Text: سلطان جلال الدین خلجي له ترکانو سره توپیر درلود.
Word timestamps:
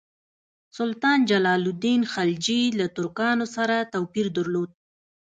سلطان 0.77 1.19
جلال 1.31 1.63
الدین 1.69 2.01
خلجي 2.13 2.61
له 2.79 2.85
ترکانو 2.97 3.45
سره 3.55 3.77
توپیر 3.93 4.27
درلود. 4.37 4.69